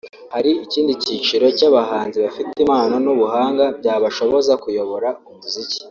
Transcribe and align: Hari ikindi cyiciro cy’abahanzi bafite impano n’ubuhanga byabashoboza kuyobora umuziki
Hari 0.33 0.51
ikindi 0.65 0.91
cyiciro 1.03 1.45
cy’abahanzi 1.57 2.17
bafite 2.25 2.53
impano 2.63 2.95
n’ubuhanga 3.05 3.65
byabashoboza 3.79 4.53
kuyobora 4.63 5.09
umuziki 5.29 5.77